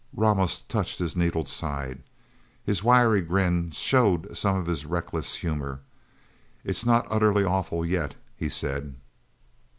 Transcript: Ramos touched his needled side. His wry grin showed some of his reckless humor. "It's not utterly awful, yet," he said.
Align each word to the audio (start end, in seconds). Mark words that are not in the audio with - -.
Ramos 0.15 0.61
touched 0.61 0.97
his 0.97 1.15
needled 1.15 1.47
side. 1.47 2.01
His 2.65 2.83
wry 2.83 3.19
grin 3.19 3.69
showed 3.69 4.35
some 4.35 4.55
of 4.57 4.65
his 4.65 4.83
reckless 4.83 5.35
humor. 5.35 5.81
"It's 6.63 6.87
not 6.87 7.05
utterly 7.11 7.43
awful, 7.43 7.85
yet," 7.85 8.15
he 8.35 8.49
said. 8.49 8.95